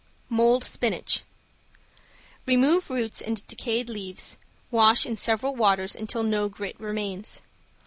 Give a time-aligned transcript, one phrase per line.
[0.31, 1.23] ~MOLD SPINACH~
[2.47, 4.35] Remove roots and decayed leaves,
[4.71, 7.43] wash in several waters until no grit remains.